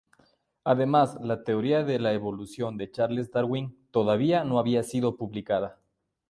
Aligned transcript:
Además, 0.63 1.15
la 1.21 1.43
teoría 1.43 1.83
de 1.83 1.99
la 1.99 2.11
evolución 2.13 2.75
de 2.75 2.89
Charles 2.89 3.29
Darwin 3.29 3.77
todavía 3.91 4.43
no 4.43 4.57
había 4.57 4.81
sido 4.81 5.15
publicada. 5.15 5.77